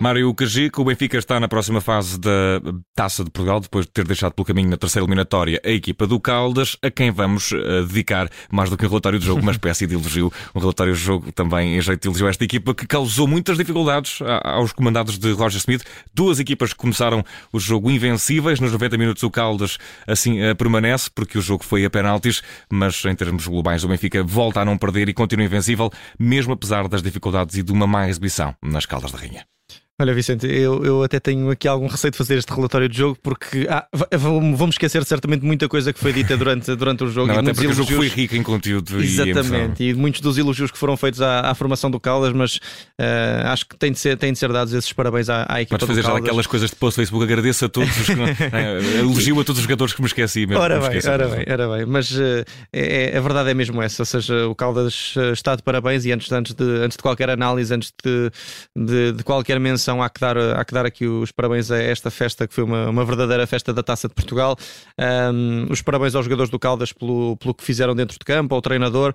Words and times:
Mário 0.00 0.32
Cajico, 0.32 0.82
o 0.82 0.84
Benfica 0.84 1.18
está 1.18 1.40
na 1.40 1.48
próxima 1.48 1.80
fase 1.80 2.20
da 2.20 2.60
Taça 2.94 3.24
de 3.24 3.32
Portugal, 3.32 3.58
depois 3.58 3.84
de 3.84 3.90
ter 3.90 4.06
deixado 4.06 4.32
pelo 4.32 4.46
caminho 4.46 4.70
na 4.70 4.76
terceira 4.76 5.04
eliminatória 5.04 5.60
a 5.64 5.70
equipa 5.70 6.06
do 6.06 6.20
Caldas, 6.20 6.76
a 6.80 6.88
quem 6.88 7.10
vamos 7.10 7.50
uh, 7.50 7.84
dedicar 7.84 8.30
mais 8.48 8.70
do 8.70 8.76
que 8.76 8.86
um 8.86 8.88
relatório 8.88 9.18
de 9.18 9.26
jogo, 9.26 9.40
uma 9.42 9.50
espécie 9.50 9.88
de 9.88 9.96
elogio, 9.96 10.32
um 10.54 10.60
relatório 10.60 10.94
de 10.94 11.00
jogo 11.00 11.32
também 11.32 11.76
em 11.76 11.80
jeito 11.80 12.02
de 12.02 12.08
elogio 12.08 12.28
a 12.28 12.30
esta 12.30 12.44
equipa 12.44 12.72
que 12.76 12.86
causou 12.86 13.26
muitas 13.26 13.58
dificuldades 13.58 14.20
aos 14.44 14.72
comandados 14.72 15.18
de 15.18 15.32
Roger 15.32 15.58
Smith. 15.58 15.82
Duas 16.14 16.38
equipas 16.38 16.72
que 16.72 16.78
começaram 16.78 17.24
o 17.52 17.58
jogo 17.58 17.90
invencíveis, 17.90 18.60
nos 18.60 18.70
90 18.70 18.96
minutos 18.96 19.24
o 19.24 19.30
Caldas 19.30 19.78
assim 20.06 20.40
uh, 20.48 20.54
permanece, 20.54 21.10
porque 21.12 21.36
o 21.36 21.42
jogo 21.42 21.64
foi 21.64 21.84
a 21.84 21.90
penaltis, 21.90 22.40
mas 22.70 23.04
em 23.04 23.16
termos 23.16 23.48
globais 23.48 23.82
o 23.82 23.88
Benfica 23.88 24.22
volta 24.22 24.60
a 24.60 24.64
não 24.64 24.78
perder 24.78 25.08
e 25.08 25.12
continua 25.12 25.44
invencível, 25.44 25.90
mesmo 26.16 26.52
apesar 26.52 26.86
das 26.86 27.02
dificuldades 27.02 27.56
e 27.56 27.64
de 27.64 27.72
uma 27.72 27.86
má 27.86 28.08
exibição 28.08 28.54
nas 28.62 28.86
Caldas 28.86 29.10
da 29.10 29.18
Rainha. 29.18 29.57
Olha, 30.00 30.14
Vicente, 30.14 30.46
eu, 30.46 30.84
eu 30.84 31.02
até 31.02 31.18
tenho 31.18 31.50
aqui 31.50 31.66
algum 31.66 31.88
receio 31.88 32.12
de 32.12 32.16
fazer 32.16 32.38
este 32.38 32.52
relatório 32.52 32.88
de 32.88 32.96
jogo 32.96 33.18
porque 33.20 33.66
ah, 33.68 33.84
vamos 34.16 34.76
esquecer 34.76 35.04
certamente 35.04 35.44
muita 35.44 35.68
coisa 35.68 35.92
que 35.92 35.98
foi 35.98 36.12
dita 36.12 36.36
durante, 36.36 36.72
durante 36.76 37.02
o 37.02 37.10
jogo. 37.10 37.26
Não, 37.26 37.40
até 37.40 37.52
porque 37.52 37.66
elogios... 37.66 37.84
o 37.84 37.90
jogo 37.90 38.02
foi 38.02 38.08
rico 38.08 38.36
em 38.36 38.42
conteúdo 38.44 39.02
Exatamente, 39.02 39.82
e, 39.82 39.88
e 39.88 39.94
muitos 39.94 40.20
dos 40.20 40.38
elogios 40.38 40.70
que 40.70 40.78
foram 40.78 40.96
feitos 40.96 41.20
à, 41.20 41.50
à 41.50 41.54
formação 41.56 41.90
do 41.90 41.98
Caldas, 41.98 42.32
mas 42.32 42.58
uh, 43.00 43.46
acho 43.46 43.66
que 43.66 43.76
tem 43.76 43.90
de, 43.90 43.98
ser, 43.98 44.16
tem 44.16 44.32
de 44.32 44.38
ser 44.38 44.52
dados 44.52 44.72
esses 44.72 44.92
parabéns 44.92 45.28
à, 45.28 45.44
à 45.48 45.62
equipa 45.62 45.80
Podes 45.80 45.96
fazer 45.96 46.06
já 46.06 46.16
aquelas 46.16 46.46
coisas 46.46 46.70
de 46.70 46.76
post 46.76 46.94
Facebook, 46.94 47.24
agradeço 47.24 47.64
a 47.64 47.68
todos, 47.68 47.90
os, 47.90 48.08
é, 48.54 49.00
elogio 49.00 49.40
a 49.40 49.44
todos 49.44 49.58
os 49.58 49.64
jogadores 49.64 49.94
que 49.94 50.00
me 50.00 50.06
esqueci. 50.06 50.46
Mesmo, 50.46 50.62
ora, 50.62 50.78
bem, 50.78 51.00
ora 51.04 51.26
bem, 51.26 51.44
ora 51.50 51.76
bem, 51.76 51.86
mas 51.86 52.12
uh, 52.12 52.44
é, 52.72 53.18
a 53.18 53.20
verdade 53.20 53.50
é 53.50 53.54
mesmo 53.54 53.82
essa, 53.82 54.02
ou 54.02 54.06
seja, 54.06 54.46
o 54.46 54.54
Caldas 54.54 55.16
está 55.32 55.56
de 55.56 55.62
parabéns 55.64 56.04
e 56.04 56.12
antes, 56.12 56.30
antes, 56.30 56.54
de, 56.54 56.64
antes 56.64 56.96
de 56.96 57.02
qualquer 57.02 57.30
análise, 57.30 57.74
antes 57.74 57.92
de, 58.04 58.30
de, 58.76 59.12
de 59.12 59.24
qualquer 59.24 59.58
menção, 59.58 59.87
há 60.02 60.08
que 60.08 60.20
dar. 60.20 60.36
Há 60.38 60.64
que 60.64 60.74
dar 60.74 60.86
aqui 60.86 61.06
os 61.06 61.32
parabéns 61.32 61.70
a 61.70 61.78
esta 61.78 62.10
festa, 62.10 62.46
que 62.46 62.54
foi 62.54 62.64
uma, 62.64 62.88
uma 62.88 63.04
verdadeira 63.04 63.46
festa 63.46 63.72
da 63.72 63.82
Taça 63.82 64.08
de 64.08 64.14
Portugal. 64.14 64.56
Um, 64.98 65.66
os 65.70 65.82
parabéns 65.82 66.14
aos 66.14 66.24
jogadores 66.24 66.50
do 66.50 66.58
Caldas 66.58 66.92
pelo, 66.92 67.36
pelo 67.36 67.54
que 67.54 67.64
fizeram 67.64 67.94
dentro 67.94 68.18
de 68.18 68.24
campo, 68.24 68.54
ao 68.54 68.60
treinador 68.60 69.14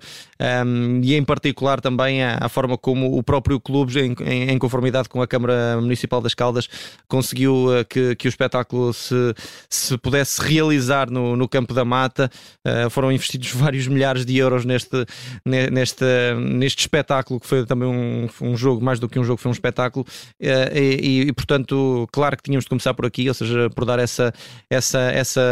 um, 0.66 1.00
e, 1.02 1.14
em 1.14 1.24
particular, 1.24 1.80
também 1.80 2.22
à, 2.22 2.48
forma 2.48 2.76
como 2.76 3.16
o 3.16 3.22
próprio 3.22 3.60
clube, 3.60 3.98
em, 3.98 4.14
em, 4.24 4.50
em, 4.50 4.58
conformidade 4.58 5.08
com 5.08 5.22
a 5.22 5.26
Câmara 5.26 5.78
Municipal 5.80 6.20
das 6.20 6.34
Caldas, 6.34 6.68
conseguiu 7.08 7.68
uh, 7.68 7.84
que, 7.84 8.16
que 8.16 8.26
o 8.26 8.30
espetáculo 8.30 8.92
se, 8.92 9.34
se 9.68 9.96
pudesse 9.98 10.40
realizar 10.42 11.10
no, 11.10 11.36
no 11.36 11.48
Campo 11.48 11.72
da 11.72 11.84
Mata. 11.84 12.30
Uh, 12.66 12.90
foram 12.90 13.12
investidos 13.12 13.50
vários 13.54 13.86
milhares 13.86 14.24
de 14.24 14.36
euros 14.36 14.64
neste, 14.64 15.04
neste, 15.44 16.04
neste 16.38 16.80
espetáculo, 16.80 17.38
que 17.38 17.46
foi 17.46 17.64
também 17.66 17.88
um, 17.88 18.28
um 18.40 18.56
jogo, 18.56 18.82
mais 18.84 18.98
do 18.98 19.08
que 19.08 19.18
um 19.18 19.24
jogo, 19.24 19.40
foi 19.40 19.50
um 19.50 19.52
espetáculo. 19.52 20.06
Uh, 20.40 20.63
e, 20.72 21.28
e, 21.28 21.32
portanto, 21.32 22.08
claro 22.12 22.36
que 22.36 22.42
tínhamos 22.42 22.64
de 22.64 22.68
começar 22.68 22.94
por 22.94 23.06
aqui, 23.06 23.28
ou 23.28 23.34
seja, 23.34 23.68
por 23.70 23.84
dar 23.84 23.98
essa, 23.98 24.32
essa, 24.70 25.00
essa, 25.00 25.42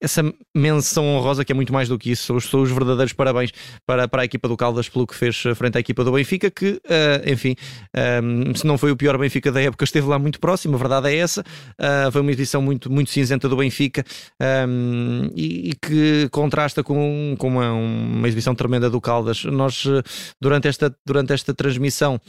essa 0.00 0.22
menção 0.54 1.06
honrosa 1.06 1.44
que 1.44 1.52
é 1.52 1.54
muito 1.54 1.72
mais 1.72 1.88
do 1.88 1.98
que 1.98 2.10
isso. 2.10 2.38
São 2.40 2.62
os 2.62 2.70
verdadeiros 2.70 3.12
parabéns 3.12 3.50
para, 3.86 4.06
para 4.06 4.22
a 4.22 4.24
equipa 4.24 4.48
do 4.48 4.56
Caldas 4.56 4.88
pelo 4.88 5.06
que 5.06 5.14
fez 5.14 5.42
frente 5.54 5.76
à 5.76 5.80
equipa 5.80 6.04
do 6.04 6.12
Benfica, 6.12 6.50
que, 6.50 6.72
uh, 6.72 7.30
enfim, 7.30 7.54
um, 8.22 8.54
se 8.54 8.66
não 8.66 8.76
foi 8.76 8.90
o 8.90 8.96
pior 8.96 9.16
Benfica 9.18 9.50
da 9.50 9.60
época, 9.60 9.84
esteve 9.84 10.06
lá 10.06 10.18
muito 10.18 10.38
próximo, 10.38 10.76
a 10.76 10.78
verdade 10.78 11.08
é 11.08 11.16
essa. 11.16 11.42
Uh, 11.80 12.10
foi 12.12 12.20
uma 12.20 12.32
edição 12.32 12.60
muito, 12.60 12.90
muito 12.90 13.10
cinzenta 13.10 13.48
do 13.48 13.56
Benfica 13.56 14.04
um, 14.68 15.30
e, 15.34 15.70
e, 15.70 15.72
que 15.74 16.28
contrasta 16.30 16.82
com, 16.82 17.34
com 17.38 17.48
uma, 17.48 17.72
uma 17.72 18.28
exibição 18.28 18.54
tremenda 18.54 18.90
do 18.90 19.00
Caldas. 19.00 19.44
Nós, 19.44 19.84
durante 20.40 20.68
esta, 20.68 20.94
durante 21.06 21.32
esta 21.32 21.54
transmissão, 21.54 22.20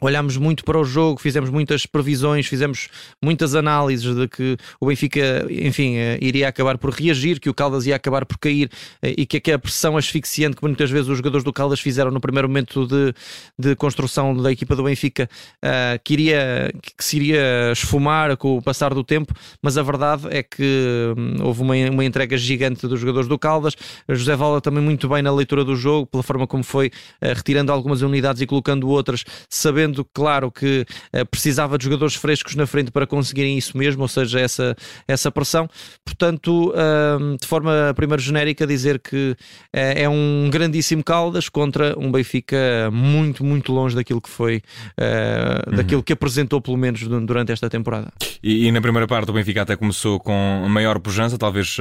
Olhámos 0.00 0.36
muito 0.36 0.64
para 0.64 0.78
o 0.78 0.84
jogo, 0.84 1.20
fizemos 1.20 1.48
muitas 1.48 1.86
previsões, 1.86 2.46
fizemos 2.46 2.88
muitas 3.22 3.54
análises 3.54 4.14
de 4.14 4.28
que 4.28 4.56
o 4.78 4.86
Benfica, 4.86 5.46
enfim, 5.50 5.96
eh, 5.96 6.18
iria 6.20 6.48
acabar 6.48 6.76
por 6.76 6.90
reagir, 6.90 7.40
que 7.40 7.48
o 7.48 7.54
Caldas 7.54 7.86
ia 7.86 7.96
acabar 7.96 8.26
por 8.26 8.36
cair 8.36 8.70
eh, 9.02 9.14
e 9.16 9.26
que 9.26 9.50
a 9.50 9.58
pressão 9.58 9.96
asfixiante 9.96 10.56
que 10.56 10.62
muitas 10.62 10.90
vezes 10.90 11.08
os 11.08 11.16
jogadores 11.16 11.44
do 11.44 11.52
Caldas 11.52 11.80
fizeram 11.80 12.10
no 12.10 12.20
primeiro 12.20 12.46
momento 12.46 12.86
de, 12.86 13.14
de 13.58 13.74
construção 13.74 14.36
da 14.36 14.52
equipa 14.52 14.76
do 14.76 14.82
Benfica 14.82 15.28
uh, 15.64 15.98
que, 16.04 16.12
iria, 16.12 16.72
que 16.96 17.04
se 17.04 17.16
iria 17.16 17.72
esfumar 17.72 18.36
com 18.36 18.58
o 18.58 18.62
passar 18.62 18.92
do 18.92 19.02
tempo, 19.02 19.32
mas 19.62 19.78
a 19.78 19.82
verdade 19.82 20.26
é 20.30 20.42
que 20.42 21.14
hum, 21.16 21.36
houve 21.42 21.62
uma, 21.62 21.74
uma 21.90 22.04
entrega 22.04 22.36
gigante 22.36 22.86
dos 22.86 23.00
jogadores 23.00 23.28
do 23.28 23.38
Caldas. 23.38 23.74
José 24.08 24.36
Vala 24.36 24.60
também 24.60 24.82
muito 24.82 25.08
bem 25.08 25.22
na 25.22 25.32
leitura 25.32 25.64
do 25.64 25.74
jogo, 25.74 26.06
pela 26.06 26.22
forma 26.22 26.46
como 26.46 26.62
foi 26.62 26.88
uh, 26.88 27.32
retirando 27.34 27.72
algumas 27.72 28.02
unidades 28.02 28.42
e 28.42 28.46
colocando 28.46 28.88
outras, 28.88 29.24
sabendo 29.48 29.85
sabendo, 29.86 30.04
claro, 30.12 30.50
que 30.50 30.84
uh, 31.14 31.26
precisava 31.26 31.78
de 31.78 31.84
jogadores 31.84 32.14
frescos 32.14 32.54
na 32.54 32.66
frente 32.66 32.90
para 32.90 33.06
conseguirem 33.06 33.56
isso 33.56 33.76
mesmo, 33.78 34.02
ou 34.02 34.08
seja, 34.08 34.40
essa, 34.40 34.76
essa 35.06 35.30
pressão. 35.30 35.68
Portanto, 36.04 36.70
uh, 36.70 37.36
de 37.40 37.46
forma 37.46 37.92
primeiro 37.94 38.22
genérica, 38.22 38.66
dizer 38.66 38.98
que 38.98 39.32
uh, 39.32 39.36
é 39.72 40.08
um 40.08 40.48
grandíssimo 40.50 41.04
Caldas 41.04 41.48
contra 41.48 41.96
um 41.98 42.10
Benfica 42.10 42.90
muito, 42.92 43.44
muito 43.44 43.72
longe 43.72 43.94
daquilo 43.94 44.20
que 44.20 44.28
foi, 44.28 44.62
uhum. 44.98 45.76
daquilo 45.76 46.02
que 46.02 46.12
apresentou, 46.12 46.60
pelo 46.60 46.76
menos 46.76 47.06
durante 47.06 47.52
esta 47.52 47.68
temporada. 47.68 48.12
E, 48.42 48.66
e, 48.66 48.72
na 48.72 48.80
primeira 48.80 49.06
parte, 49.06 49.30
o 49.30 49.34
Benfica 49.34 49.62
até 49.62 49.76
começou 49.76 50.18
com 50.18 50.62
a 50.64 50.68
maior 50.68 50.98
pujança, 50.98 51.38
talvez 51.38 51.76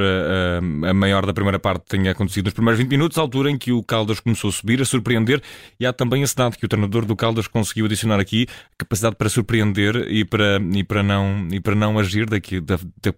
a 0.87 0.93
maior 0.93 1.25
da 1.25 1.33
primeira 1.33 1.57
parte 1.59 1.85
tenha 1.87 2.11
acontecido 2.11 2.45
nos 2.45 2.53
primeiros 2.53 2.79
20 2.79 2.89
minutos, 2.89 3.17
altura 3.17 3.49
em 3.49 3.57
que 3.57 3.72
o 3.72 3.81
Caldas 3.81 4.19
começou 4.19 4.49
a 4.49 4.53
subir, 4.53 4.81
a 4.81 4.85
surpreender, 4.85 5.41
e 5.79 5.85
há 5.85 5.93
também 5.93 6.22
esse 6.22 6.35
dado 6.35 6.57
que 6.57 6.66
o 6.66 6.67
treinador 6.67 7.05
do 7.05 7.16
Caldas 7.16 7.47
conseguiu 7.47 7.87
adicionar 7.95 8.19
aqui 8.19 8.45
capacidade 8.78 9.16
para 9.16 9.29
surpreender 9.29 9.95
e 10.11 10.23
para, 10.25 10.59
e 10.73 10.83
para, 10.83 11.01
não, 11.01 11.47
e 11.51 11.59
para 11.59 11.75
não 11.75 11.97
agir 11.97 12.29
daqui, 12.29 12.59
da, 12.59 12.75
da, 12.75 13.11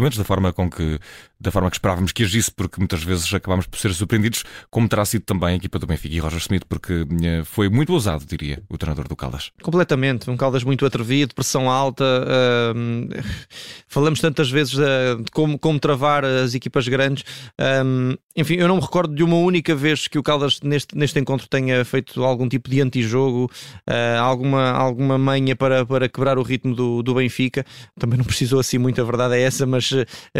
pelo 0.00 0.04
menos 0.04 0.16
da 0.16 0.24
forma 0.24 0.50
com 0.52 0.70
que 0.70 0.98
da 1.40 1.50
forma 1.50 1.70
que 1.70 1.76
esperávamos 1.76 2.12
que 2.12 2.22
agisse, 2.22 2.50
porque 2.50 2.78
muitas 2.78 3.02
vezes 3.02 3.32
acabámos 3.32 3.66
por 3.66 3.78
ser 3.78 3.94
surpreendidos, 3.94 4.44
como 4.70 4.86
terá 4.86 5.04
sido 5.06 5.22
também 5.22 5.54
a 5.54 5.56
equipa 5.56 5.78
do 5.78 5.86
Benfica 5.86 6.14
e 6.14 6.18
Roger 6.18 6.38
Smith, 6.38 6.64
porque 6.68 7.06
eh, 7.22 7.42
foi 7.44 7.70
muito 7.70 7.94
ousado, 7.94 8.26
diria, 8.26 8.62
o 8.68 8.76
treinador 8.76 9.08
do 9.08 9.16
Caldas. 9.16 9.50
Completamente, 9.62 10.28
um 10.30 10.36
Caldas 10.36 10.62
muito 10.62 10.84
atrevido, 10.84 11.34
pressão 11.34 11.70
alta. 11.70 12.04
Uh, 12.04 13.22
falamos 13.88 14.20
tantas 14.20 14.50
vezes 14.50 14.74
uh, 14.74 15.22
de 15.22 15.30
como, 15.30 15.58
como 15.58 15.80
travar 15.80 16.26
as 16.26 16.54
equipas 16.54 16.86
grandes. 16.88 17.24
Um, 17.58 18.16
enfim, 18.36 18.56
eu 18.56 18.68
não 18.68 18.76
me 18.76 18.82
recordo 18.82 19.14
de 19.14 19.22
uma 19.22 19.36
única 19.36 19.74
vez 19.74 20.06
que 20.06 20.18
o 20.18 20.22
Caldas 20.22 20.60
neste, 20.62 20.94
neste 20.94 21.18
encontro 21.18 21.48
tenha 21.48 21.82
feito 21.86 22.22
algum 22.22 22.48
tipo 22.50 22.68
de 22.68 22.82
antijogo, 22.82 23.50
uh, 23.88 24.20
alguma, 24.20 24.72
alguma 24.72 25.16
manha 25.16 25.56
para, 25.56 25.86
para 25.86 26.06
quebrar 26.06 26.38
o 26.38 26.42
ritmo 26.42 26.74
do, 26.74 27.02
do 27.02 27.14
Benfica. 27.14 27.64
Também 27.98 28.18
não 28.18 28.26
precisou 28.26 28.60
assim 28.60 28.76
muito, 28.76 29.00
a 29.00 29.04
verdade 29.04 29.36
é 29.36 29.40
essa, 29.40 29.64
mas 29.64 29.89
eh, 29.89 29.89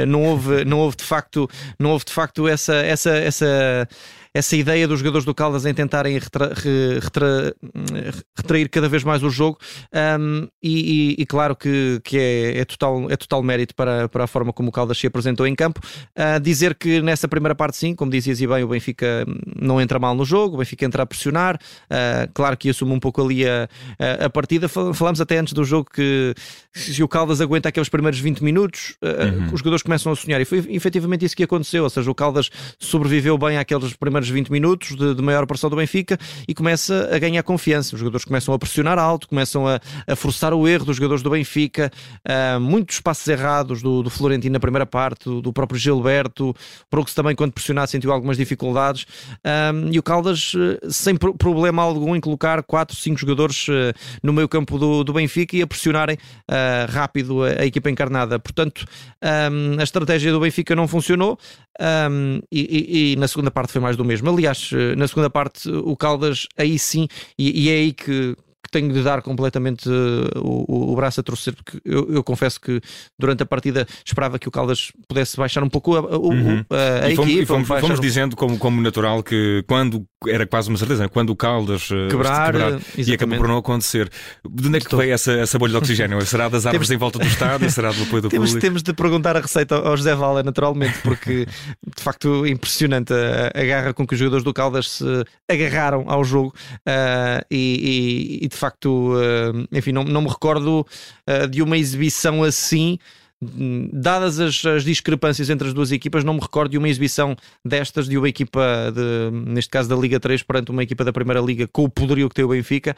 não 0.07 0.25
houve, 0.25 0.65
não 0.65 0.79
houve 0.79 0.97
de 0.97 1.05
facto, 1.05 1.49
não 1.79 1.91
houve 1.91 2.05
de 2.05 2.13
facto 2.13 2.49
essa, 2.49 2.75
essa, 2.75 3.11
essa 3.11 3.89
essa 4.33 4.57
ideia 4.57 4.87
dos 4.87 5.01
jogadores 5.01 5.25
do 5.25 5.35
Caldas 5.35 5.67
em 5.67 5.75
tentarem 5.75 6.17
retra, 6.17 6.53
retra, 7.01 7.55
retrair 8.37 8.69
cada 8.69 8.89
vez 8.89 9.03
mais 9.03 9.23
o 9.23 9.31
jogo 9.31 9.59
um, 10.21 10.47
e, 10.63 11.15
e, 11.19 11.23
e, 11.23 11.27
claro 11.27 11.57
que, 11.57 12.01
que 12.05 12.17
é, 12.17 12.59
é, 12.59 12.65
total, 12.65 13.11
é 13.11 13.17
total 13.17 13.43
mérito 13.43 13.75
para, 13.75 14.09
para 14.09 14.25
a 14.25 14.27
forma 14.27 14.53
como 14.53 14.69
o 14.69 14.73
Caldas 14.73 14.99
se 14.99 15.07
apresentou 15.07 15.47
em 15.47 15.55
campo. 15.55 15.81
Uh, 16.17 16.39
dizer 16.41 16.75
que 16.77 17.01
nessa 17.01 17.27
primeira 17.27 17.55
parte, 17.55 17.77
sim, 17.77 17.95
como 17.95 18.11
dizias 18.11 18.41
e 18.41 18.47
bem, 18.47 18.63
o 18.63 18.69
Benfica 18.69 19.27
não 19.61 19.81
entra 19.81 19.99
mal 19.99 20.15
no 20.15 20.25
jogo, 20.25 20.55
o 20.55 20.59
Benfica 20.59 20.85
entra 20.85 21.03
a 21.03 21.07
pressionar, 21.07 21.57
uh, 21.57 22.31
claro 22.33 22.57
que 22.57 22.71
assume 22.71 22.93
um 22.93 23.01
pouco 23.01 23.23
ali 23.23 23.47
a, 23.49 23.69
a, 23.99 24.27
a, 24.27 24.31
partida. 24.31 24.69
Falámos 24.69 25.21
até 25.21 25.39
antes 25.39 25.53
do 25.53 25.65
jogo 25.65 25.91
que 25.93 26.35
se 26.73 27.03
o 27.03 27.09
Caldas 27.09 27.41
aguenta 27.41 27.69
aqueles 27.69 27.89
primeiros 27.89 28.21
20 28.21 28.45
minutos, 28.45 28.97
uh, 29.03 29.07
uhum. 29.07 29.47
os 29.53 29.59
jogadores 29.59 29.83
começam 29.83 30.13
a 30.13 30.17
sonhar 30.17 30.41
e 30.41 30.45
foi 30.45 30.65
efetivamente 30.69 31.25
isso 31.25 31.37
que 31.37 31.43
aconteceu, 31.43 31.83
ou 31.83 31.91
seja, 31.91 32.09
o 32.09 32.15
Caldas 32.15 32.49
sobreviveu 32.79 33.37
bem 33.37 33.59
àqueles 33.59 33.93
primeiros 33.95 34.20
primeiros 34.21 34.29
20 34.29 34.51
minutos 34.51 34.97
de, 34.97 35.15
de, 35.15 35.23
maior 35.23 35.47
pressão 35.47 35.71
do 35.71 35.77
Benfica 35.77 36.19
e 36.47 36.55
começa 36.55 37.09
a 37.13 37.19
ganhar 37.19 37.43
confiança. 37.43 37.95
Os 37.95 38.01
jogadores 38.01 38.25
começam 38.25 38.55
a 38.55 38.59
pressionar 38.59 38.99
alto, 38.99 39.29
começam 39.29 39.67
a, 39.67 39.81
a 40.07 40.17
forçar 40.17 40.53
o 40.53 40.69
erro 40.69 40.85
dos 40.85 40.97
jogadores 40.97 41.23
do 41.23 41.31
Benfica, 41.31 41.91
uh, 42.27 42.61
muitos 42.61 43.01
passos 43.01 43.27
errados 43.27 43.83
do, 43.83 44.03
do 44.03 44.11
Florentino 44.11 44.53
na 44.53 44.61
primeira 44.61 44.87
parte, 44.87 45.25
do, 45.25 45.41
do 45.41 45.53
próprio 45.53 45.79
Gilberto, 45.79 46.55
Brooks 46.91 47.15
também 47.15 47.35
quando 47.35 47.53
pressionado 47.53 47.91
sentiu 47.91 48.13
algumas 48.13 48.37
dificuldades 48.37 49.07
um, 49.75 49.93
e 49.93 49.99
o 49.99 50.03
Caldas 50.03 50.55
uh, 50.55 50.91
sem 50.91 51.17
pro 51.17 51.35
problema 51.35 51.83
algum 51.83 52.15
em 52.15 52.21
colocar 52.21 52.63
4, 52.63 52.97
5 52.97 53.19
jogadores 53.19 53.69
uh, 53.69 53.93
no 54.23 54.33
meio 54.33 54.49
campo 54.49 54.79
do, 54.79 55.03
do 55.05 55.13
Benfica 55.13 55.57
e 55.57 55.63
a 55.63 55.67
pressionarem 55.67 56.19
rápido 56.89 57.45
a, 57.45 57.63
a, 57.63 57.67
equipa 57.67 57.91
encarnada. 57.91 58.39
Portanto, 58.39 58.85
um, 59.23 59.79
a 59.79 59.83
estratégia 59.83 60.33
do 60.33 60.41
Benfica 60.41 60.75
não 60.75 60.89
funcionou 60.89 61.39
um, 61.81 62.41
e, 62.51 62.61
e, 62.61 63.13
e 63.13 63.17
na 63.17 63.29
segunda 63.29 63.51
parte 63.51 63.73
foi 63.73 63.81
mais 63.81 63.97
do 63.97 64.05
mesmo. 64.11 64.31
Aliás, 64.31 64.71
eh, 64.73 64.97
na 64.97 65.07
segunda 65.07 65.31
parte, 65.31 65.71
o 65.71 65.97
Caldas, 65.97 66.47
aí 66.57 66.79
sim, 66.79 67.07
e, 67.39 67.65
e 67.65 67.71
é 67.71 67.75
aí 67.75 67.93
que, 67.93 68.37
tenho 68.71 68.93
de 68.93 69.03
dar 69.03 69.21
completamente 69.23 69.89
uh, 69.89 70.39
o, 70.39 70.93
o, 70.93 70.97
braço 70.97 71.21
a 71.21 71.23
torcer, 71.23 71.55
porque 71.55 71.81
eu, 71.85 72.13
eu, 72.13 72.23
confesso 72.23 72.61
que 72.61 72.81
durante 73.19 73.43
a 73.43 73.47
partida 73.47 73.87
esperava 74.05 74.39
que 74.39 74.49
o 74.49 74.51
Caldas 74.51 74.93
pudesse 75.09 75.37
baixar 75.37 75.63
um 75.65 75.69
pouco 75.69 75.97
a, 75.97 76.17
uhum. 76.17 76.65
a, 76.71 77.07
a 77.07 77.11
equipa. 77.11 77.47
Fomos, 77.47 77.67
fomos, 77.67 77.81
fomos 77.81 78.01
dizendo 78.01 78.37
como, 78.37 78.59
como 78.59 78.81
natural 78.81 79.23
que 79.23 79.65
quando 79.67 80.07
era 80.29 80.47
quase 80.47 80.69
uma 80.69 80.77
certeza, 80.77 81.09
quando 81.09 81.31
o 81.31 81.37
Caldas 81.37 81.89
quebrar, 82.11 82.53
quebrar 82.53 82.81
e 82.97 83.13
acabou 83.15 83.39
por 83.39 83.49
não 83.49 83.57
acontecer. 83.57 84.11
De 84.47 84.69
onde 84.69 84.77
é 84.77 84.81
que 84.81 84.87
Estou... 84.87 84.99
veio 84.99 85.15
essa, 85.15 85.33
essa 85.33 85.59
bolha 85.59 85.71
de 85.71 85.77
oxigênio? 85.79 86.21
Será 86.27 86.49
das 86.49 86.67
árvores 86.67 86.89
temos... 86.89 86.91
em 86.91 86.97
volta 86.99 87.19
do 87.19 87.27
Estado? 87.27 87.71
Será 87.71 87.91
do 87.91 88.03
apoio 88.03 88.23
do 88.23 88.29
temos, 88.29 88.51
público? 88.51 88.67
Temos 88.67 88.83
de 88.83 88.93
perguntar 88.93 89.37
a 89.37 89.41
receita 89.41 89.77
ao 89.77 89.97
José 89.97 90.15
Vala, 90.15 90.43
naturalmente, 90.43 90.99
porque 91.03 91.47
de 91.97 92.03
facto 92.03 92.47
impressionante 92.47 93.15
a, 93.15 93.59
a 93.59 93.65
garra 93.65 93.95
com 93.95 94.07
que 94.07 94.13
os 94.13 94.19
jogadores 94.19 94.45
do 94.45 94.53
Caldas 94.53 94.91
se 94.91 95.25
agarraram 95.49 96.05
ao 96.07 96.23
jogo 96.23 96.55
uh, 96.87 97.45
e, 97.51 98.39
e, 98.41 98.45
e, 98.45 98.49
de 98.49 98.57
facto, 98.57 99.15
uh, 99.15 99.67
enfim, 99.73 99.93
não, 99.93 100.05
não 100.05 100.21
me 100.21 100.29
recordo 100.29 100.87
uh, 101.27 101.49
de 101.49 101.63
uma 101.63 101.79
exibição 101.79 102.43
assim 102.43 102.99
dadas 103.93 104.39
as, 104.39 104.65
as, 104.67 104.85
discrepâncias 104.85 105.49
entre 105.49 105.69
as 105.69 105.73
duas 105.73 105.91
equipas, 105.91 106.23
não 106.23 106.35
me 106.35 106.41
recordo 106.41 106.73
de 106.73 106.79
uma 106.79 106.89
exibição 106.89 107.35
destas 107.65 108.07
de 108.07 108.19
uma 108.19 108.29
equipa, 108.29 108.93
de, 108.95 109.31
neste 109.51 109.71
caso 109.71 109.89
da 109.89 109.97
Liga 109.97 110.21
3, 110.21 110.43
perante 110.43 110.71
uma 110.71 110.83
equipa 110.83 111.05
da 111.05 111.13
Primeira 111.13 111.41
Liga 111.41 111.67
com 111.67 111.85
o 111.85 111.89
poderio 111.89 112.29
que 112.29 112.35
tem 112.35 112.45
o 112.45 112.49
Benfica. 112.49 112.95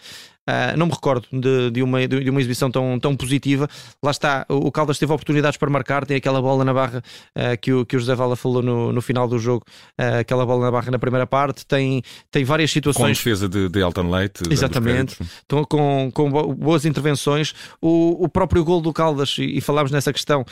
Uh, 0.49 0.77
não 0.77 0.87
me 0.87 0.93
recordo 0.93 1.27
de, 1.33 1.71
de, 1.71 1.83
uma, 1.83 2.07
de, 2.07 2.29
uma 2.29 2.41
exibição 2.41 2.71
tão, 2.71 2.99
tão 2.99 3.17
positiva. 3.17 3.69
Lá 4.03 4.11
está, 4.11 4.45
o 4.49 4.73
Caldas 4.73 4.99
teve 4.99 5.13
oportunidades 5.13 5.57
para 5.57 5.71
marcar, 5.71 6.05
tem 6.05 6.17
aquela 6.17 6.43
bola 6.43 6.65
na 6.65 6.75
barra 6.75 6.99
uh, 7.37 7.57
que, 7.61 7.73
o, 7.73 7.87
que 7.87 7.97
o 7.97 8.01
José 8.01 8.15
Vala 8.15 8.35
falou 8.35 8.61
no, 8.61 8.93
no 8.93 9.01
final 9.01 9.29
do 9.29 9.39
jogo, 9.39 9.65
uh, 10.01 10.19
aquela 10.21 10.45
bola 10.45 10.65
na 10.65 10.71
barra 10.71 10.91
na 10.91 10.99
primeira 10.99 11.27
parte. 11.27 11.65
Tem, 11.65 12.03
tem 12.31 12.45
várias 12.45 12.73
situações. 12.73 13.03
Com 13.03 13.05
a 13.05 13.09
defesa 13.09 13.49
de, 13.49 13.69
de 13.69 13.81
Elton 13.81 14.11
Leite. 14.11 14.43
Exatamente, 14.51 15.17
então, 15.45 15.65
com, 15.65 16.11
com 16.13 16.31
boas 16.31 16.85
intervenções. 16.85 17.55
O, 17.81 18.25
o 18.25 18.29
próprio 18.29 18.65
gol 18.65 18.81
do 18.81 18.93
Caldas, 18.93 19.37
e, 19.39 19.59
e 19.59 19.61
falámos 19.61 19.93
nessa 19.93 20.13
questão, 20.13 20.45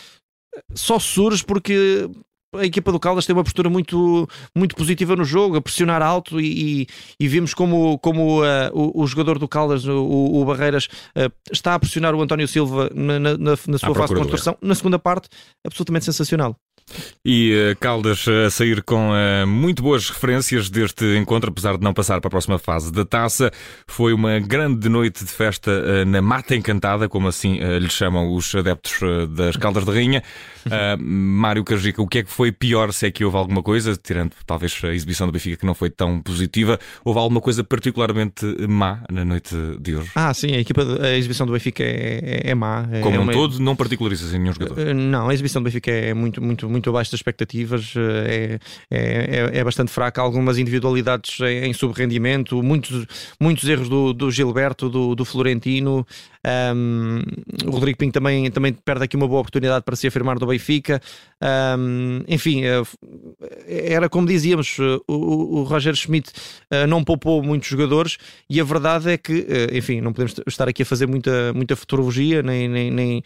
só 0.74 0.98
surge 0.98 1.44
porque 1.44 2.08
a 2.56 2.64
equipa 2.64 2.90
do 2.90 2.98
Caldas 2.98 3.26
tem 3.26 3.34
uma 3.34 3.44
postura 3.44 3.70
muito, 3.70 4.28
muito 4.54 4.74
positiva 4.74 5.14
no 5.14 5.24
jogo, 5.24 5.56
a 5.56 5.60
pressionar 5.60 6.02
alto 6.02 6.40
e, 6.40 6.82
e, 6.82 6.86
e 7.18 7.28
vimos 7.28 7.54
como, 7.54 7.98
como 7.98 8.42
uh, 8.42 8.70
o, 8.72 9.02
o, 9.02 9.06
jogador 9.06 9.38
do 9.38 9.46
Caldas, 9.46 9.86
o, 9.86 10.02
o 10.02 10.44
Barreiras, 10.44 10.86
uh, 11.16 11.32
está 11.50 11.74
a 11.74 11.78
pressionar 11.78 12.14
o 12.14 12.20
António 12.20 12.48
Silva 12.48 12.90
na, 12.94 13.18
na, 13.20 13.36
na 13.36 13.56
sua 13.78 13.94
fase 13.94 14.14
de 14.14 14.20
construção. 14.20 14.56
Na 14.60 14.74
segunda 14.74 14.98
parte, 14.98 15.28
absolutamente 15.64 16.04
sensacional. 16.04 16.56
E 17.24 17.72
uh, 17.72 17.76
Caldas 17.78 18.26
a 18.28 18.50
sair 18.50 18.82
com 18.82 19.10
uh, 19.10 19.46
muito 19.46 19.82
boas 19.82 20.10
referências 20.10 20.70
deste 20.70 21.04
encontro, 21.16 21.50
apesar 21.50 21.76
de 21.76 21.84
não 21.84 21.92
passar 21.92 22.20
para 22.20 22.28
a 22.28 22.30
próxima 22.30 22.58
fase 22.58 22.92
da 22.92 23.04
taça. 23.04 23.50
Foi 23.86 24.12
uma 24.12 24.38
grande 24.38 24.88
noite 24.88 25.24
de 25.24 25.30
festa 25.30 25.70
uh, 25.70 26.04
na 26.06 26.22
Mata 26.22 26.54
Encantada, 26.54 27.08
como 27.08 27.28
assim 27.28 27.58
lhe 27.78 27.90
chamam 27.90 28.34
os 28.34 28.54
adeptos 28.54 29.00
das 29.30 29.56
Caldas 29.56 29.84
de 29.84 29.90
Rainha. 29.90 30.22
Mário 30.98 31.64
Cajica, 31.64 32.02
o 32.02 32.06
que 32.06 32.18
é 32.18 32.22
que 32.22 32.30
foi 32.30 32.52
pior, 32.52 32.92
se 32.92 33.06
é 33.06 33.10
que 33.10 33.24
houve 33.24 33.36
alguma 33.36 33.62
coisa, 33.62 33.96
tirando 33.96 34.32
talvez 34.46 34.78
a 34.84 34.94
exibição 34.94 35.26
do 35.26 35.32
Benfica 35.32 35.56
que 35.56 35.66
não 35.66 35.74
foi 35.74 35.90
tão 35.90 36.20
positiva, 36.20 36.78
houve 37.04 37.18
alguma 37.18 37.40
coisa 37.40 37.64
particularmente 37.64 38.44
má 38.68 39.02
na 39.10 39.24
noite 39.24 39.54
de 39.80 39.96
hoje? 39.96 40.10
Ah, 40.14 40.32
sim, 40.32 40.52
a, 40.54 40.60
equipa, 40.60 40.82
a 41.02 41.16
exibição 41.16 41.46
do 41.46 41.52
Benfica 41.52 41.82
é, 41.82 42.42
é, 42.44 42.50
é 42.50 42.54
má. 42.54 42.88
É, 42.90 43.00
como 43.00 43.16
é 43.16 43.20
um 43.20 43.28
todo, 43.28 43.58
não 43.58 43.76
particularizas 43.76 44.32
em 44.32 44.38
nenhum 44.38 44.52
jogador? 44.52 44.94
Não, 44.94 45.28
a 45.28 45.34
exibição 45.34 45.62
do 45.62 45.64
Benfica 45.64 45.90
é 45.90 46.14
muito, 46.14 46.42
muito, 46.42 46.68
muito 46.68 46.79
muito 46.80 46.90
abaixo 46.90 47.10
das 47.10 47.18
expectativas, 47.18 47.92
eh, 47.96 48.58
é, 48.90 49.50
é, 49.54 49.58
é 49.58 49.64
bastante 49.64 49.92
fraca. 49.92 50.20
Algumas 50.20 50.58
individualidades 50.58 51.38
em, 51.40 51.68
em 51.68 51.72
subrendimento, 51.72 52.62
muitos, 52.62 53.06
muitos 53.38 53.68
erros 53.68 53.88
do, 53.88 54.12
do 54.12 54.30
Gilberto, 54.30 54.88
do, 54.88 55.14
do 55.14 55.24
Florentino. 55.24 56.06
Um, 56.46 57.20
o 57.66 57.70
Rodrigo 57.70 57.98
Pinho 57.98 58.12
também, 58.12 58.50
também 58.50 58.72
perde 58.72 59.04
aqui 59.04 59.16
uma 59.16 59.28
boa 59.28 59.40
oportunidade 59.40 59.84
para 59.84 59.94
se 59.94 60.06
afirmar 60.06 60.38
do 60.38 60.46
Benfica. 60.46 61.00
Um, 61.78 62.22
enfim, 62.26 62.62
eh, 62.64 62.82
era 63.68 64.08
como 64.08 64.26
dizíamos, 64.26 64.76
eh, 64.78 64.98
o, 65.06 65.60
o 65.60 65.62
Roger 65.64 65.94
Schmidt 65.94 66.30
não 66.88 67.04
poupou 67.04 67.42
muitos 67.42 67.68
jogadores 67.68 68.16
e 68.48 68.60
a 68.60 68.64
verdade 68.64 69.10
é 69.10 69.18
que, 69.18 69.46
enfim, 69.72 70.00
não 70.00 70.12
podemos 70.12 70.40
estar 70.46 70.68
aqui 70.68 70.82
a 70.82 70.86
fazer 70.86 71.06
muita, 71.06 71.52
muita 71.52 71.74
futurologia, 71.76 72.42
nem, 72.42 72.68
nem, 72.68 72.90
nem, 72.90 73.22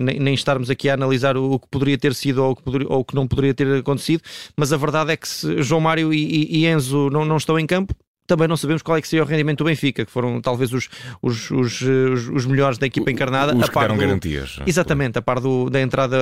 nem, 0.00 0.18
nem 0.20 0.34
estarmos 0.34 0.70
aqui 0.70 0.88
a 0.88 0.94
analisar 0.94 1.36
o 1.36 1.58
que 1.58 1.68
poderia 1.68 1.98
ter 1.98 2.14
sido 2.14 2.42
ou 2.42 2.56
que, 2.56 2.62
poderia, 2.62 2.88
ou 2.88 3.04
que 3.04 3.14
não 3.14 3.26
poderia 3.26 3.54
ter 3.54 3.66
acontecido, 3.76 4.22
mas 4.56 4.72
a 4.72 4.76
verdade 4.76 5.12
é 5.12 5.16
que 5.16 5.26
João 5.62 5.80
Mário 5.80 6.12
e, 6.12 6.46
e 6.50 6.66
Enzo 6.66 7.10
não, 7.10 7.24
não 7.24 7.36
estão 7.36 7.58
em 7.58 7.66
campo, 7.66 7.94
também 8.26 8.48
não 8.48 8.56
sabemos 8.56 8.82
qual 8.82 8.96
é 8.96 9.00
que 9.00 9.08
seria 9.08 9.22
o 9.22 9.26
rendimento 9.26 9.58
do 9.58 9.64
Benfica, 9.64 10.04
que 10.04 10.10
foram 10.10 10.40
talvez 10.40 10.72
os, 10.72 10.88
os, 11.22 11.50
os, 11.50 11.80
os 11.82 12.46
melhores 12.46 12.78
da 12.78 12.86
equipa 12.86 13.10
encarnada. 13.10 13.54
Os 13.56 13.68
a 13.68 13.72
par 13.72 13.88
do, 13.88 13.96
garantias. 13.96 14.58
Exatamente, 14.66 15.18
a 15.18 15.22
par 15.22 15.40
do, 15.40 15.70
da 15.70 15.80
entrada 15.80 16.16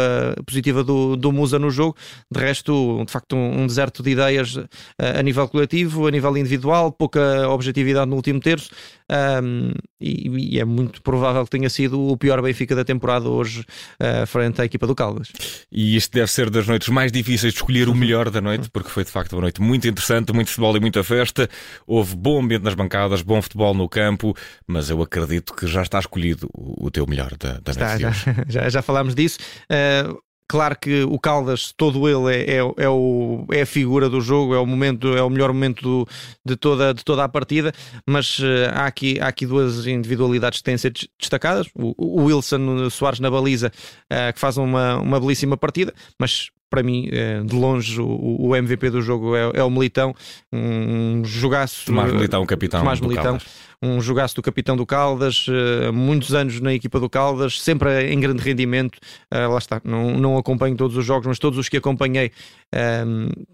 positiva 0.47 0.85
do, 0.85 1.17
do 1.17 1.33
Musa 1.33 1.59
no 1.59 1.71
jogo. 1.71 1.97
De 2.31 2.41
resto, 2.41 3.03
de 3.05 3.13
facto, 3.13 3.37
um, 3.37 3.63
um 3.63 3.67
deserto 3.67 4.03
de 4.03 4.11
ideias 4.11 4.57
a, 4.57 4.63
eh, 4.99 5.21
a 5.21 5.23
nível 5.23 5.49
coletivo, 5.49 6.07
a 6.07 6.11
nível 6.11 6.37
individual, 6.37 6.93
pouca 6.93 7.49
objetividade 7.49 8.09
no 8.09 8.17
último 8.17 8.41
terço. 8.41 8.71
Um, 9.11 9.73
e, 10.01 10.55
e, 10.55 10.61
é 10.61 10.65
muito 10.65 11.03
provável 11.03 11.45
que 11.45 11.51
tenha 11.51 11.69
sido 11.69 12.01
o 12.01 12.17
pior 12.17 12.41
Benfica 12.41 12.75
da 12.75 12.85
temporada 12.85 13.29
hoje 13.29 13.61
uh, 14.01 14.27
frente 14.27 14.63
à 14.63 14.65
equipa 14.65 14.87
do 14.87 14.95
Caldas. 14.95 15.31
E 15.71 15.95
isto 15.95 16.13
deve 16.13 16.31
ser 16.31 16.49
das 16.49 16.67
noites 16.67 16.89
mais 16.89 17.13
difíceis 17.13 17.53
de 17.53 17.59
escolher 17.59 17.89
o 17.89 17.95
melhor 17.95 18.31
da 18.31 18.41
noite, 18.41 18.71
porque 18.71 18.89
foi 18.89 19.05
de 19.05 19.11
facto 19.11 19.35
uma 19.35 19.43
noite 19.43 19.61
muito 19.61 19.87
interessante, 19.87 20.33
muito 20.33 20.49
futebol 20.49 20.77
e 20.77 20.81
muita 20.81 21.05
festa. 21.05 21.49
Houve 21.87 22.17
bom 22.17 22.43
ambiente 22.43 22.63
nas 22.63 22.75
bancadas, 22.75 23.21
bom 23.21 23.41
futebol 23.43 23.75
no 23.75 23.89
campo, 23.89 24.35
mas 24.67 24.89
eu 24.89 25.03
acredito 25.03 25.55
que 25.55 25.67
já 25.67 25.83
está 25.83 25.99
escolhido 25.99 26.49
o, 26.55 26.91
teu 26.91 27.07
melhor 27.07 27.37
da, 27.37 27.61
da 27.61 27.73
está, 27.73 27.99
já, 27.99 28.13
já, 28.49 28.69
já, 28.69 28.83
falámos 28.83 29.15
disso. 29.15 29.39
Uh, 29.71 30.19
Claro 30.55 30.79
que 30.79 31.03
o 31.03 31.19
Caldas, 31.19 31.75
todo 31.77 32.09
ele, 32.09 32.33
é, 32.33 32.59
é, 32.59 32.85
é, 32.85 32.89
o, 32.89 33.45
é 33.51 33.63
a 33.63 33.67
figura 33.67 34.09
do 34.09 34.21
jogo, 34.21 34.55
é 34.55 34.59
o 34.61 34.65
momento, 34.65 35.09
é 35.17 35.21
o 35.21 35.29
melhor 35.29 35.53
momento 35.53 35.83
do, 35.83 36.09
de, 36.47 36.55
toda, 36.55 36.95
de 36.95 37.05
toda 37.05 37.25
a 37.25 37.29
partida, 37.29 37.73
mas 38.07 38.39
uh, 38.39 38.71
há, 38.73 38.87
aqui, 38.87 39.19
há 39.21 39.27
aqui 39.27 39.47
duas 39.47 39.85
individualidades 39.85 40.61
que 40.61 40.65
têm 40.65 40.77
de 40.77 40.81
ser 40.81 40.93
destacadas. 41.19 41.67
O, 41.75 42.21
o 42.21 42.25
Wilson 42.27 42.89
Soares 42.89 43.19
na 43.19 43.29
baliza, 43.29 43.73
uh, 44.13 44.33
que 44.33 44.39
faz 44.39 44.57
uma, 44.57 44.99
uma 44.99 45.19
belíssima 45.19 45.57
partida, 45.57 45.93
mas 46.21 46.51
para 46.71 46.83
mim, 46.83 47.09
eh, 47.13 47.41
de 47.45 47.55
longe, 47.55 48.01
o, 48.01 48.49
o 48.49 48.57
MVP 48.57 48.91
do 48.91 49.01
jogo 49.01 49.37
é, 49.37 49.53
é, 49.55 49.63
o 49.63 49.71
Militão, 49.71 50.15
um 50.53 51.25
jogaço. 51.25 51.87
Tomás 51.87 52.13
Militão, 52.13 52.45
capitão. 52.45 52.81
Tomás 52.81 53.01
Militão, 53.01 53.39
um 53.81 54.01
jogaço 54.01 54.35
do 54.35 54.43
capitão 54.43 54.77
do 54.77 54.87
Caldas, 54.87 55.47
uh, 55.47 55.93
muitos 55.93 56.35
anos 56.35 56.59
na 56.61 56.73
equipa 56.73 56.99
do 56.99 57.09
Caldas, 57.09 57.61
sempre 57.61 58.11
em 58.11 58.19
grande 58.19 58.43
rendimento. 58.43 58.99
Uh, 59.33 59.51
lá 59.53 59.59
está, 59.59 59.81
não, 59.85 60.19
não 60.19 60.37
acompanho 60.37 60.77
todos 60.77 60.97
os 60.97 61.05
jogos, 61.05 61.27
mas 61.27 61.39
todos 61.39 61.59
os 61.59 61.69
que 61.69 61.77
acompanhei 61.77 62.33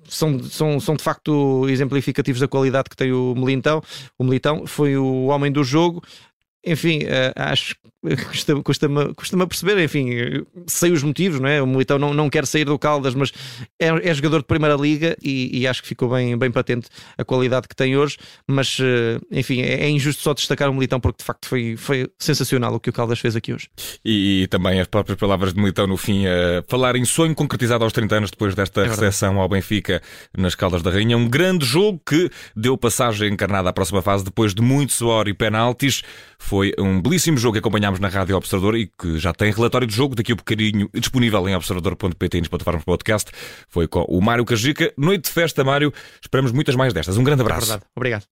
são, 0.09 0.43
são, 0.43 0.81
são 0.81 0.97
de 0.97 1.03
facto 1.03 1.69
exemplificativos 1.69 2.41
da 2.41 2.49
qualidade 2.49 2.89
que 2.89 2.97
tem 2.97 3.13
o 3.13 3.35
Militão. 3.35 3.83
O 4.19 4.25
Militão 4.25 4.67
foi 4.67 4.97
o 4.97 5.27
homem 5.27 5.53
do 5.53 5.63
jogo. 5.63 6.03
Enfim, 6.65 7.01
uh, 7.05 7.33
acho 7.37 7.75
custa-me 8.31 8.63
custa 8.63 8.89
custa 9.15 9.43
a 9.43 9.47
perceber, 9.47 9.83
enfim, 9.83 10.11
sei 10.67 10.91
os 10.91 11.03
motivos, 11.03 11.39
não 11.39 11.49
é? 11.49 11.61
O 11.61 11.67
Militão 11.67 11.99
não, 11.99 12.15
não 12.15 12.31
quer 12.31 12.47
sair 12.47 12.65
do 12.65 12.79
Caldas, 12.79 13.15
mas 13.15 13.31
é, 13.79 13.89
é 13.89 14.15
jogador 14.15 14.39
de 14.39 14.47
Primeira 14.47 14.75
Liga 14.75 15.17
e, 15.23 15.61
e, 15.61 15.67
acho 15.67 15.83
que 15.83 15.89
ficou 15.89 16.09
bem, 16.09 16.37
bem 16.37 16.51
patente 16.51 16.89
a 17.19 17.25
qualidade 17.25 17.69
que 17.69 17.77
tem 17.77 17.97
hoje. 17.97 18.17
Mas, 18.47 18.79
uh, 18.79 19.21
enfim, 19.31 19.61
é, 19.61 19.85
é, 19.85 19.91
injusto 19.91 20.23
só 20.23 20.33
destacar 20.33 20.71
o 20.71 20.75
Militão 20.75 20.99
porque 20.99 21.19
de 21.19 21.25
facto 21.25 21.47
foi, 21.47 21.77
foi 21.77 22.09
sensacional 22.19 22.75
o 22.75 22.81
que 22.81 22.89
o 22.89 22.93
Caldas 22.93 23.19
fez 23.19 23.37
aqui 23.37 23.53
hoje. 23.53 23.69
E, 24.05 24.43
e 24.43 24.47
também 24.47 24.81
as 24.81 24.87
próprias 24.87 25.19
palavras 25.19 25.53
de 25.53 25.61
Militão 25.61 25.87
no 25.87 25.97
fim, 25.97 26.27
a 26.27 26.65
falar 26.69 26.97
em 26.97 27.05
sonho 27.05 27.35
concretizado 27.35 27.85
aos 27.85 27.93
30 27.93 28.17
anos 28.17 28.31
depois 28.31 28.55
desta 28.55 28.83
é 28.83 28.89
recepção 28.89 29.39
ao 29.39 29.49
Benfica 29.49 30.01
nas 30.37 30.55
Caldas 30.55 30.83
da 30.83 30.91
Rainha. 30.91 31.17
Um 31.17 31.29
grande 31.29 31.67
jogo 31.67 32.01
que 32.07 32.31
deu 32.57 32.79
passagem 32.79 33.33
encarnada 33.33 33.69
à 33.69 33.73
próxima 33.73 34.01
fase 34.01 34.25
depois 34.25 34.55
de 34.55 34.63
muito 34.63 34.93
suor 34.93 35.29
e 35.29 35.35
penaltis. 35.35 36.03
Foi 36.51 36.75
um 36.81 37.01
belíssimo 37.01 37.39
jogo 37.39 37.53
que 37.53 37.59
acompanhámos 37.61 38.01
na 38.01 38.09
Rádio 38.09 38.37
Observador 38.37 38.75
e 38.77 38.89
que 38.89 39.21
já 39.21 39.33
tem 39.33 39.53
relatório 39.53 39.87
de 39.87 39.95
jogo 39.95 40.17
daqui 40.17 40.33
a 40.33 40.35
um 40.35 40.37
bocadinho 40.37 40.91
disponível 40.93 41.49
em 41.49 41.55
observador.pt 41.55 42.39
e 42.39 42.41
nos 42.41 42.49
plataformas 42.49 42.83
podcast. 42.83 43.31
Foi 43.69 43.87
com 43.87 44.01
o 44.09 44.21
Mário 44.21 44.45
Cajica. 44.45 44.93
Noite 44.99 45.27
de 45.27 45.31
festa, 45.31 45.63
Mário. 45.63 45.95
Esperamos 46.21 46.51
muitas 46.51 46.75
mais 46.75 46.93
destas. 46.93 47.17
Um 47.17 47.23
grande 47.23 47.43
abraço. 47.43 47.75
É 47.75 47.81
Obrigado. 47.95 48.25